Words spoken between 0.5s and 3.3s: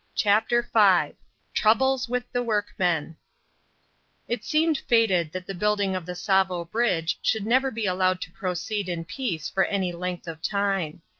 V TROUBLES WITH THE WORKMEN